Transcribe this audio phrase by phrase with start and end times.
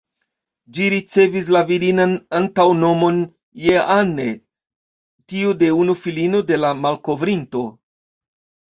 [0.77, 3.21] Ĝi ricevis la virinan antaŭnomon
[3.67, 4.27] ""Jeanne"",
[5.35, 7.67] tiu de unu filino de la malkovrinto.